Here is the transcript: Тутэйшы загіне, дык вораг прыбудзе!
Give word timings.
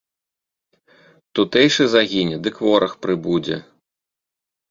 Тутэйшы 1.39 1.83
загіне, 1.95 2.35
дык 2.47 2.55
вораг 2.69 2.91
прыбудзе! 3.07 3.57